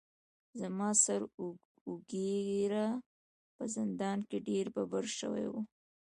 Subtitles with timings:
[0.59, 1.21] زما سر
[1.87, 2.87] اوږېره
[3.55, 5.61] په زندان کې ډیر ببر شوي وو.